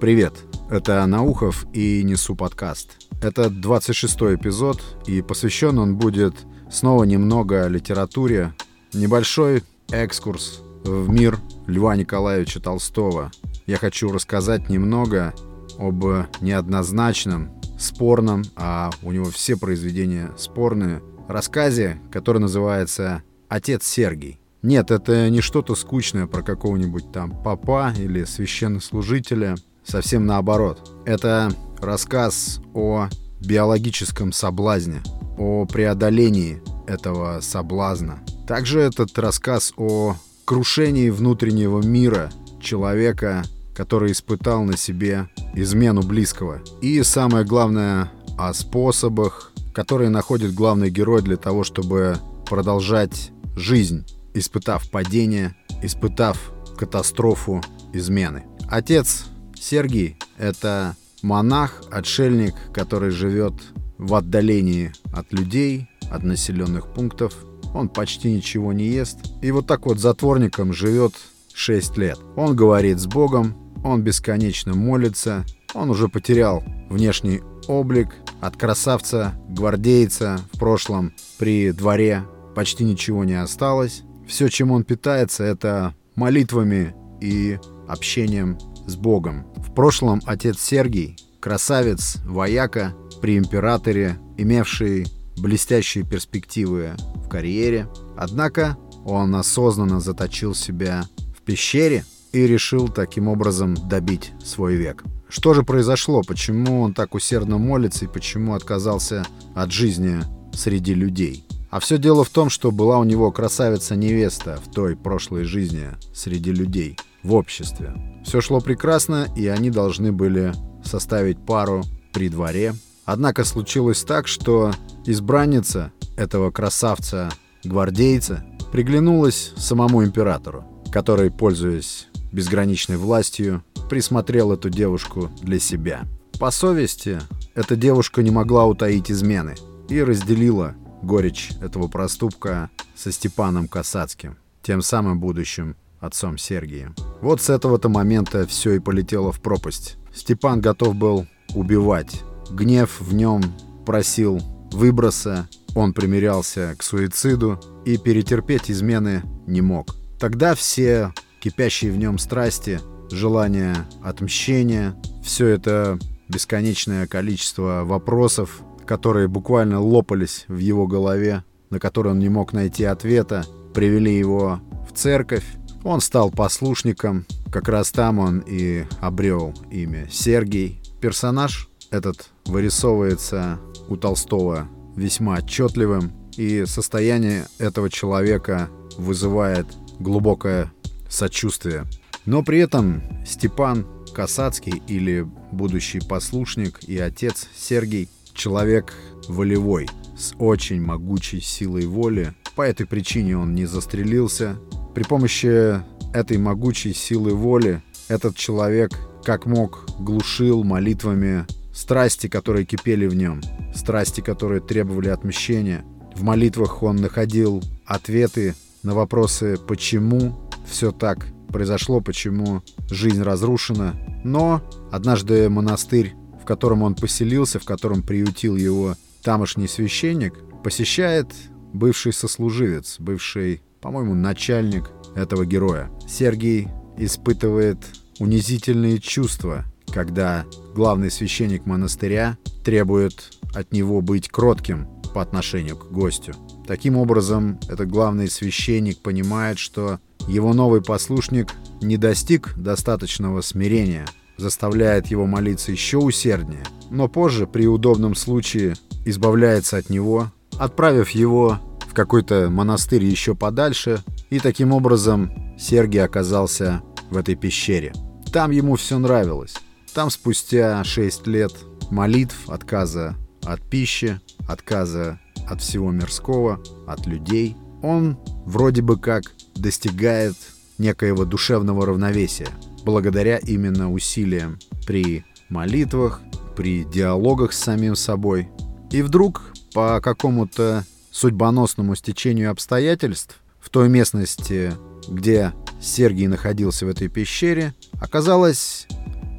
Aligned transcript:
Привет, 0.00 0.34
это 0.70 1.04
Наухов 1.06 1.66
и 1.72 2.04
Несу 2.04 2.36
подкаст. 2.36 3.08
Это 3.20 3.46
26-й 3.46 4.36
эпизод, 4.36 4.80
и 5.08 5.22
посвящен 5.22 5.76
он 5.76 5.96
будет 5.96 6.34
снова 6.70 7.02
немного 7.02 7.66
литературе, 7.66 8.54
небольшой 8.92 9.64
экскурс 9.90 10.62
в 10.84 11.08
мир 11.08 11.40
Льва 11.66 11.96
Николаевича 11.96 12.60
Толстого. 12.60 13.32
Я 13.66 13.76
хочу 13.76 14.12
рассказать 14.12 14.68
немного 14.68 15.34
об 15.80 16.04
неоднозначном, 16.40 17.50
спорном, 17.76 18.44
а 18.54 18.90
у 19.02 19.10
него 19.10 19.24
все 19.24 19.56
произведения 19.56 20.30
спорные, 20.38 21.02
рассказе, 21.26 22.00
который 22.12 22.38
называется 22.38 23.24
«Отец 23.48 23.84
Сергий». 23.84 24.38
Нет, 24.62 24.92
это 24.92 25.28
не 25.28 25.40
что-то 25.40 25.74
скучное 25.74 26.28
про 26.28 26.42
какого-нибудь 26.42 27.10
там 27.10 27.42
папа 27.42 27.92
или 27.98 28.22
священнослужителя. 28.22 29.56
Совсем 29.88 30.26
наоборот. 30.26 30.92
Это 31.06 31.50
рассказ 31.80 32.60
о 32.74 33.08
биологическом 33.40 34.32
соблазне, 34.32 35.00
о 35.38 35.64
преодолении 35.64 36.62
этого 36.86 37.40
соблазна. 37.40 38.18
Также 38.46 38.80
этот 38.80 39.18
рассказ 39.18 39.72
о 39.78 40.16
крушении 40.44 41.08
внутреннего 41.08 41.80
мира 41.80 42.30
человека, 42.60 43.44
который 43.74 44.12
испытал 44.12 44.62
на 44.64 44.76
себе 44.76 45.30
измену 45.54 46.02
близкого. 46.02 46.60
И 46.82 47.02
самое 47.02 47.46
главное, 47.46 48.12
о 48.36 48.52
способах, 48.52 49.52
которые 49.72 50.10
находит 50.10 50.52
главный 50.54 50.90
герой 50.90 51.22
для 51.22 51.38
того, 51.38 51.64
чтобы 51.64 52.18
продолжать 52.44 53.30
жизнь 53.56 54.06
испытав 54.34 54.90
падение, 54.90 55.56
испытав 55.82 56.52
катастрофу 56.76 57.62
измены. 57.94 58.44
Отец 58.68 59.24
Сергий— 59.60 60.16
это 60.38 60.96
монах, 61.22 61.82
отшельник, 61.90 62.54
который 62.72 63.10
живет 63.10 63.54
в 63.98 64.14
отдалении 64.14 64.92
от 65.12 65.32
людей, 65.32 65.88
от 66.10 66.22
населенных 66.22 66.92
пунктов. 66.92 67.34
Он 67.74 67.88
почти 67.88 68.32
ничего 68.32 68.72
не 68.72 68.86
ест. 68.86 69.18
И 69.42 69.50
вот 69.50 69.66
так 69.66 69.86
вот 69.86 69.98
затворником 69.98 70.72
живет 70.72 71.14
6 71.52 71.98
лет. 71.98 72.18
Он 72.36 72.54
говорит 72.56 72.98
с 72.98 73.06
Богом, 73.06 73.56
он 73.84 74.02
бесконечно 74.02 74.74
молится, 74.74 75.44
он 75.74 75.90
уже 75.90 76.08
потерял 76.08 76.62
внешний 76.88 77.42
облик. 77.66 78.08
От 78.40 78.56
красавца, 78.56 79.34
гвардейца 79.48 80.38
в 80.52 80.58
прошлом 80.58 81.12
при 81.38 81.72
дворе 81.72 82.24
почти 82.54 82.84
ничего 82.84 83.24
не 83.24 83.34
осталось. 83.34 84.02
Все, 84.28 84.48
чем 84.48 84.70
он 84.70 84.84
питается, 84.84 85.42
это 85.42 85.94
молитвами 86.14 86.94
и 87.20 87.58
общением 87.88 88.58
с 88.88 88.96
Богом. 88.96 89.46
В 89.56 89.72
прошлом 89.72 90.20
отец 90.26 90.60
Сергий, 90.60 91.16
красавец, 91.40 92.16
вояка 92.24 92.94
при 93.20 93.38
императоре, 93.38 94.18
имевший 94.36 95.06
блестящие 95.36 96.04
перспективы 96.04 96.92
в 97.14 97.28
карьере. 97.28 97.88
Однако 98.16 98.76
он 99.04 99.34
осознанно 99.34 100.00
заточил 100.00 100.54
себя 100.54 101.04
в 101.36 101.42
пещере 101.42 102.04
и 102.32 102.46
решил 102.46 102.88
таким 102.88 103.28
образом 103.28 103.74
добить 103.88 104.32
свой 104.44 104.76
век. 104.76 105.04
Что 105.28 105.54
же 105.54 105.62
произошло? 105.62 106.22
Почему 106.26 106.80
он 106.80 106.94
так 106.94 107.14
усердно 107.14 107.58
молится 107.58 108.06
и 108.06 108.08
почему 108.08 108.54
отказался 108.54 109.26
от 109.54 109.70
жизни 109.70 110.20
среди 110.52 110.94
людей? 110.94 111.44
А 111.70 111.80
все 111.80 111.98
дело 111.98 112.24
в 112.24 112.30
том, 112.30 112.48
что 112.48 112.70
была 112.70 112.98
у 112.98 113.04
него 113.04 113.30
красавица-невеста 113.30 114.58
в 114.64 114.72
той 114.72 114.96
прошлой 114.96 115.44
жизни 115.44 115.88
среди 116.14 116.50
людей, 116.50 116.96
в 117.28 117.34
обществе. 117.34 117.92
Все 118.24 118.40
шло 118.40 118.60
прекрасно, 118.60 119.28
и 119.36 119.46
они 119.46 119.70
должны 119.70 120.12
были 120.12 120.52
составить 120.82 121.38
пару 121.44 121.84
при 122.12 122.28
дворе. 122.28 122.74
Однако 123.04 123.44
случилось 123.44 124.02
так, 124.02 124.26
что 124.26 124.72
избранница 125.04 125.92
этого 126.16 126.50
красавца-гвардейца 126.50 128.44
приглянулась 128.72 129.52
самому 129.56 130.04
императору, 130.04 130.64
который, 130.90 131.30
пользуясь 131.30 132.08
безграничной 132.32 132.96
властью, 132.96 133.62
присмотрел 133.88 134.52
эту 134.52 134.70
девушку 134.70 135.30
для 135.42 135.58
себя. 135.58 136.06
По 136.40 136.50
совести, 136.50 137.20
эта 137.54 137.76
девушка 137.76 138.22
не 138.22 138.30
могла 138.30 138.66
утаить 138.66 139.10
измены 139.10 139.54
и 139.88 140.02
разделила 140.02 140.74
горечь 141.02 141.50
этого 141.60 141.88
проступка 141.88 142.70
со 142.94 143.12
Степаном 143.12 143.68
Касацким, 143.68 144.36
тем 144.62 144.82
самым 144.82 145.20
будущим 145.20 145.76
отцом 146.00 146.38
Сергия. 146.38 146.94
Вот 147.20 147.40
с 147.40 147.50
этого-то 147.50 147.88
момента 147.88 148.46
все 148.46 148.72
и 148.72 148.78
полетело 148.78 149.32
в 149.32 149.40
пропасть. 149.40 149.96
Степан 150.14 150.60
готов 150.60 150.94
был 150.94 151.26
убивать. 151.54 152.22
Гнев 152.50 153.00
в 153.00 153.14
нем 153.14 153.42
просил 153.84 154.40
выброса, 154.72 155.48
он 155.74 155.92
примирялся 155.92 156.74
к 156.78 156.82
суициду 156.82 157.60
и 157.84 157.96
перетерпеть 157.96 158.70
измены 158.70 159.22
не 159.46 159.60
мог. 159.60 159.94
Тогда 160.18 160.54
все 160.54 161.12
кипящие 161.40 161.92
в 161.92 161.98
нем 161.98 162.18
страсти, 162.18 162.80
желание 163.10 163.76
отмщения, 164.02 164.96
все 165.22 165.46
это 165.46 165.98
бесконечное 166.28 167.06
количество 167.06 167.82
вопросов, 167.84 168.60
которые 168.86 169.28
буквально 169.28 169.80
лопались 169.80 170.44
в 170.48 170.58
его 170.58 170.86
голове, 170.86 171.44
на 171.70 171.78
которые 171.78 172.12
он 172.12 172.18
не 172.18 172.28
мог 172.28 172.52
найти 172.52 172.84
ответа, 172.84 173.44
привели 173.74 174.16
его 174.16 174.60
в 174.88 174.96
церковь. 174.96 175.44
Он 175.84 176.00
стал 176.00 176.30
послушником, 176.30 177.26
как 177.50 177.68
раз 177.68 177.90
там 177.92 178.18
он 178.18 178.42
и 178.46 178.84
обрел 179.00 179.54
имя 179.70 180.08
Сергий. 180.10 180.80
Персонаж 181.00 181.68
этот 181.90 182.30
вырисовывается 182.44 183.58
у 183.88 183.96
Толстого 183.96 184.68
весьма 184.96 185.36
отчетливым, 185.36 186.12
и 186.36 186.64
состояние 186.66 187.46
этого 187.58 187.90
человека 187.90 188.68
вызывает 188.96 189.66
глубокое 189.98 190.72
сочувствие. 191.08 191.84
Но 192.26 192.42
при 192.42 192.58
этом 192.58 193.02
Степан 193.24 193.86
Касацкий 194.14 194.82
или 194.86 195.26
будущий 195.52 196.00
послушник 196.00 196.82
и 196.84 196.98
отец 196.98 197.48
Сергий 197.56 198.08
человек 198.34 198.94
волевой, 199.28 199.88
с 200.16 200.34
очень 200.38 200.80
могучей 200.80 201.40
силой 201.40 201.86
воли. 201.86 202.34
По 202.56 202.62
этой 202.62 202.86
причине 202.86 203.36
он 203.36 203.54
не 203.54 203.66
застрелился. 203.66 204.56
При 204.98 205.04
помощи 205.04 205.80
этой 206.12 206.38
могучей 206.38 206.92
силы 206.92 207.32
воли 207.32 207.84
этот 208.08 208.34
человек 208.34 208.90
как 209.22 209.46
мог 209.46 209.86
глушил 210.00 210.64
молитвами 210.64 211.46
страсти, 211.72 212.26
которые 212.26 212.64
кипели 212.64 213.06
в 213.06 213.14
нем, 213.14 213.40
страсти, 213.72 214.22
которые 214.22 214.60
требовали 214.60 215.08
отмщения. 215.08 215.84
В 216.16 216.24
молитвах 216.24 216.82
он 216.82 216.96
находил 216.96 217.62
ответы 217.86 218.56
на 218.82 218.92
вопросы, 218.92 219.56
почему 219.68 220.50
все 220.66 220.90
так 220.90 221.28
произошло, 221.52 222.00
почему 222.00 222.64
жизнь 222.90 223.22
разрушена. 223.22 223.94
Но 224.24 224.62
однажды 224.90 225.48
монастырь 225.48 226.16
котором 226.48 226.82
он 226.82 226.94
поселился, 226.94 227.60
в 227.60 227.64
котором 227.64 228.02
приютил 228.02 228.56
его 228.56 228.96
тамошний 229.22 229.68
священник, 229.68 230.32
посещает 230.64 231.26
бывший 231.74 232.14
сослуживец, 232.14 232.96
бывший, 232.98 233.60
по-моему, 233.80 234.14
начальник 234.14 234.90
этого 235.14 235.46
героя. 235.46 235.90
Сергий 236.06 236.68
испытывает 236.96 237.78
унизительные 238.18 238.98
чувства, 238.98 239.64
когда 239.92 240.44
главный 240.74 241.10
священник 241.10 241.66
монастыря 241.66 242.36
требует 242.64 243.30
от 243.54 243.72
него 243.72 244.00
быть 244.00 244.28
кротким 244.28 244.86
по 245.14 245.22
отношению 245.22 245.76
к 245.76 245.90
гостю. 245.90 246.34
Таким 246.66 246.96
образом, 246.96 247.58
этот 247.68 247.88
главный 247.88 248.28
священник 248.28 248.98
понимает, 248.98 249.58
что 249.58 250.00
его 250.26 250.52
новый 250.52 250.82
послушник 250.82 251.48
не 251.80 251.96
достиг 251.96 252.54
достаточного 252.56 253.40
смирения– 253.40 254.06
заставляет 254.38 255.08
его 255.08 255.26
молиться 255.26 255.72
еще 255.72 255.98
усерднее, 255.98 256.64
но 256.90 257.08
позже, 257.08 257.46
при 257.46 257.66
удобном 257.66 258.14
случае, 258.14 258.76
избавляется 259.04 259.76
от 259.76 259.90
него, 259.90 260.30
отправив 260.58 261.10
его 261.10 261.58
какой-то 261.98 262.48
монастырь 262.48 263.04
еще 263.04 263.34
подальше, 263.34 264.04
и 264.30 264.38
таким 264.38 264.72
образом 264.72 265.56
Сергий 265.58 266.00
оказался 266.00 266.80
в 267.10 267.16
этой 267.16 267.34
пещере. 267.34 267.92
Там 268.32 268.52
ему 268.52 268.76
все 268.76 269.00
нравилось. 269.00 269.56
Там 269.94 270.08
спустя 270.08 270.84
6 270.84 271.26
лет 271.26 271.52
молитв, 271.90 272.48
отказа 272.48 273.16
от 273.42 273.60
пищи, 273.68 274.20
отказа 274.48 275.18
от 275.48 275.60
всего 275.60 275.90
мирского, 275.90 276.62
от 276.86 277.06
людей, 277.06 277.56
он 277.82 278.16
вроде 278.46 278.82
бы 278.82 278.96
как 278.96 279.24
достигает 279.56 280.36
некоего 280.78 281.24
душевного 281.24 281.84
равновесия– 281.84 282.48
благодаря 282.84 283.38
именно 283.38 283.92
усилиям 283.92 284.58
при 284.86 285.24
молитвах, 285.48 286.22
при 286.56 286.84
диалогах 286.84 287.52
с 287.52 287.58
самим 287.58 287.96
собой. 287.96 288.48
И 288.90 289.02
вдруг 289.02 289.52
по 289.74 290.00
какому-то 290.00 290.84
судьбоносному 291.10 291.94
стечению 291.94 292.50
обстоятельств 292.50 293.36
в 293.60 293.70
той 293.70 293.88
местности, 293.88 294.72
где 295.08 295.52
Сергий 295.80 296.26
находился 296.26 296.86
в 296.86 296.88
этой 296.88 297.08
пещере, 297.08 297.74
оказалась 298.00 298.86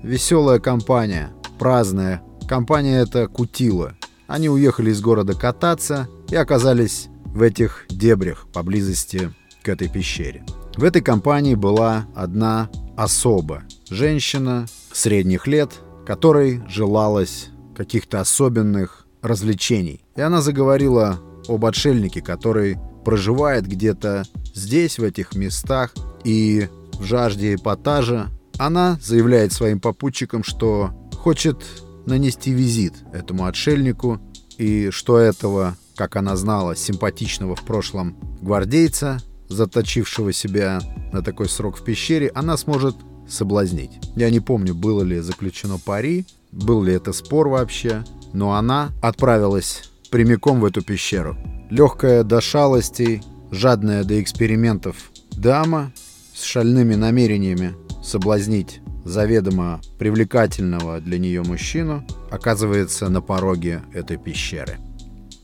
веселая 0.04 0.60
компания, 0.60 1.31
праздная. 1.57 2.21
Компания 2.48 3.00
эта 3.00 3.27
кутила. 3.27 3.95
Они 4.27 4.50
уехали 4.50 4.92
из 4.92 5.01
города 5.01 5.33
кататься 5.33 6.07
и 6.30 6.36
оказались 6.36 7.07
в 7.25 7.42
этих 7.42 7.86
дебрях 7.89 8.48
поблизости 8.51 9.33
к 9.63 9.69
этой 9.69 9.89
пещере. 9.89 10.44
В 10.75 10.83
этой 10.83 11.01
компании 11.01 11.56
была 11.56 12.07
одна 12.15 12.69
особа, 12.95 13.63
женщина 13.89 14.65
средних 14.92 15.48
лет, 15.48 15.74
которой 16.06 16.62
желалось 16.68 17.50
каких-то 17.75 18.19
особенных 18.19 19.06
развлечений. 19.22 20.04
И 20.15 20.22
она 20.22 20.42
заговорила 20.42 21.19
об 21.50 21.66
отшельнике, 21.66 22.22
который 22.22 22.78
проживает 23.04 23.68
где-то 23.68 24.24
здесь, 24.54 25.00
в 25.00 25.04
этих 25.04 25.36
местах, 25.36 25.94
и 26.24 26.68
в 26.94 27.04
жажде 27.04 27.56
эпатажа 27.56 28.30
она 28.57 29.00
заявляет 29.01 29.54
своим 29.54 29.80
попутчикам, 29.80 30.44
что 30.44 30.92
хочет 31.16 31.63
нанести 32.06 32.51
визит 32.51 32.94
этому 33.13 33.46
отшельнику, 33.46 34.19
и 34.57 34.90
что 34.92 35.18
этого, 35.18 35.78
как 35.96 36.18
она 36.18 36.36
знала, 36.36 36.75
симпатичного 36.75 37.56
в 37.56 37.63
прошлом 37.63 38.18
гвардейца, 38.42 39.19
заточившего 39.48 40.34
себя 40.34 40.81
на 41.12 41.22
такой 41.22 41.48
срок 41.50 41.78
в 41.78 41.84
пещере, 41.84 42.31
она 42.36 42.57
сможет 42.57 42.96
соблазнить. 43.28 43.92
Я 44.16 44.30
не 44.30 44.40
помню, 44.40 44.75
было 44.75 45.01
ли 45.01 45.19
заключено 45.19 45.80
пари, 45.80 46.25
был 46.51 46.84
ли 46.84 46.94
это 46.94 47.13
спор 47.13 47.48
вообще, 47.48 48.04
но 48.34 48.54
она 48.54 48.92
отправилась 49.01 49.88
прямиком 50.09 50.59
в 50.59 50.65
эту 50.65 50.81
пещеру. 50.81 51.38
Легкая 51.69 52.23
до 52.23 52.41
шалостей, 52.41 53.21
жадная 53.51 54.03
до 54.03 54.21
экспериментов 54.21 55.11
дама 55.31 55.91
с 56.33 56.44
шальными 56.44 56.95
намерениями 56.95 57.73
соблазнить 58.03 58.81
заведомо 59.06 59.81
привлекательного 59.97 61.00
для 61.00 61.17
нее 61.17 61.44
мужчину 61.44 62.06
оказывается 62.31 63.09
на 63.09 63.21
пороге 63.21 63.81
этой 63.94 64.17
пещеры. 64.17 64.77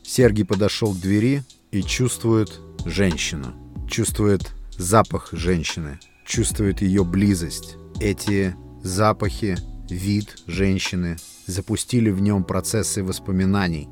Сергий 0.02 0.44
подошел 0.44 0.94
к 0.94 1.00
двери 1.00 1.42
и 1.72 1.82
чувствует 1.82 2.60
женщину. 2.84 3.54
Чувствует 3.88 4.52
запах 4.78 5.30
женщины. 5.32 5.98
Чувствует 6.24 6.82
ее 6.82 7.04
близость. 7.04 7.76
Эти 8.00 8.54
запахи, 8.82 9.56
вид 9.88 10.36
женщины 10.46 11.16
запустили 11.46 12.10
в 12.10 12.20
нем 12.20 12.44
процессы 12.44 13.02
воспоминаний. 13.02 13.88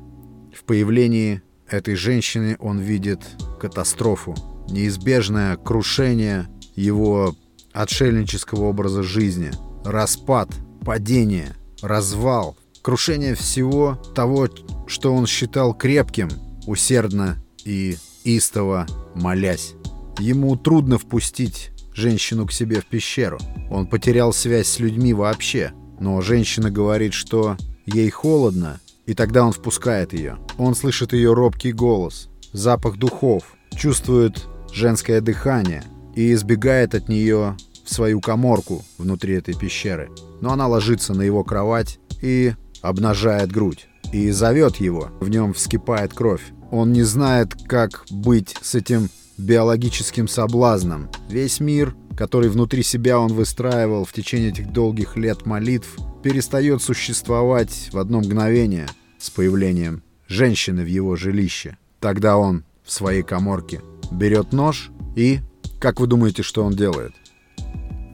В 0.55 0.63
появлении 0.63 1.41
этой 1.69 1.95
женщины 1.95 2.55
он 2.59 2.79
видит 2.79 3.19
катастрофу, 3.59 4.35
неизбежное 4.69 5.57
крушение 5.57 6.47
его 6.75 7.35
отшельнического 7.73 8.63
образа 8.65 9.03
жизни, 9.03 9.51
распад, 9.83 10.49
падение, 10.85 11.55
развал, 11.81 12.55
крушение 12.81 13.35
всего 13.35 14.01
того, 14.15 14.47
что 14.87 15.13
он 15.13 15.27
считал 15.27 15.73
крепким, 15.73 16.29
усердно 16.65 17.37
и 17.65 17.97
истово 18.23 18.87
молясь. 19.13 19.73
Ему 20.19 20.55
трудно 20.55 20.97
впустить 20.97 21.71
женщину 21.93 22.47
к 22.47 22.53
себе 22.53 22.79
в 22.79 22.85
пещеру. 22.85 23.39
Он 23.69 23.87
потерял 23.87 24.31
связь 24.31 24.67
с 24.67 24.79
людьми 24.79 25.13
вообще. 25.13 25.73
Но 25.99 26.21
женщина 26.21 26.71
говорит, 26.71 27.13
что 27.13 27.57
ей 27.85 28.09
холодно, 28.09 28.79
и 29.05 29.13
тогда 29.13 29.45
он 29.45 29.51
впускает 29.51 30.13
ее. 30.13 30.37
Он 30.57 30.75
слышит 30.75 31.13
ее 31.13 31.33
робкий 31.33 31.71
голос, 31.71 32.29
запах 32.51 32.97
духов, 32.97 33.55
чувствует 33.75 34.45
женское 34.71 35.21
дыхание 35.21 35.83
и 36.15 36.33
избегает 36.33 36.95
от 36.95 37.09
нее 37.09 37.55
в 37.83 37.93
свою 37.93 38.19
коморку 38.19 38.83
внутри 38.97 39.35
этой 39.35 39.53
пещеры. 39.53 40.09
Но 40.41 40.51
она 40.51 40.67
ложится 40.67 41.13
на 41.13 41.21
его 41.21 41.43
кровать 41.43 41.99
и 42.21 42.53
обнажает 42.81 43.51
грудь. 43.51 43.87
И 44.11 44.31
зовет 44.31 44.77
его. 44.77 45.09
В 45.19 45.29
нем 45.29 45.53
вскипает 45.53 46.13
кровь. 46.13 46.43
Он 46.71 46.91
не 46.93 47.03
знает, 47.03 47.53
как 47.67 48.05
быть 48.09 48.55
с 48.61 48.75
этим 48.75 49.09
биологическим 49.37 50.27
соблазном. 50.27 51.09
Весь 51.29 51.59
мир, 51.59 51.95
который 52.15 52.49
внутри 52.49 52.83
себя 52.83 53.19
он 53.19 53.33
выстраивал 53.33 54.05
в 54.05 54.13
течение 54.13 54.49
этих 54.49 54.71
долгих 54.71 55.17
лет 55.17 55.45
молитв, 55.45 55.97
перестает 56.25 56.81
существовать 56.81 57.89
в 57.91 57.99
одно 57.99 58.17
мгновение 58.17 58.87
с 59.19 59.29
появлением 59.29 60.01
женщины 60.27 60.83
в 60.83 60.87
его 60.87 61.15
жилище. 61.15 61.77
Тогда 61.99 62.37
он 62.37 62.63
в 62.83 62.91
своей 62.91 63.21
коморке 63.21 63.81
берет 64.09 64.51
нож 64.51 64.89
и... 65.15 65.41
Как 65.79 65.99
вы 65.99 66.07
думаете, 66.07 66.41
что 66.41 66.63
он 66.63 66.73
делает? 66.73 67.13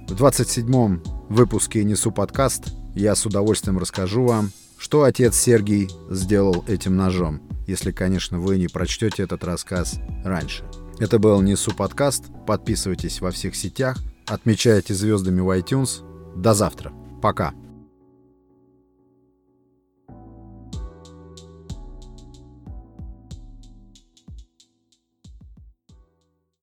В 0.10 0.22
27-м 0.22 1.02
выпуске 1.30 1.86
«Несу 1.86 2.12
подкаст» 2.12 2.74
я 2.96 3.16
с 3.16 3.26
удовольствием 3.26 3.78
расскажу 3.78 4.26
вам, 4.26 4.52
что 4.78 5.04
отец 5.04 5.38
Сергий 5.38 5.90
сделал 6.10 6.66
этим 6.68 6.98
ножом, 6.98 7.42
если, 7.66 7.94
конечно, 7.94 8.40
вы 8.40 8.58
не 8.58 8.68
прочтете 8.68 9.24
этот 9.24 9.46
рассказ 9.46 10.02
раньше. 10.26 10.66
Это 11.00 11.18
был 11.18 11.42
Несу 11.42 11.74
подкаст. 11.74 12.26
Подписывайтесь 12.46 13.22
во 13.22 13.32
всех 13.32 13.56
сетях, 13.56 13.98
отмечайте 14.26 14.94
звездами 14.94 15.40
в 15.40 15.50
iTunes. 15.58 16.02
До 16.36 16.54
завтра. 16.54 16.92
Пока. 17.22 17.54